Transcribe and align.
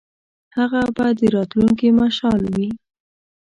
هغه 0.57 0.81
به 0.95 1.07
د 1.19 1.21
راتلونکي 1.35 1.87
مشعل 1.99 2.41
وي. 2.55 2.69